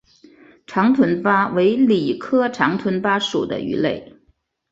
[0.65, 4.15] 长臀鲃为鲤科长臀鲃属的鱼类。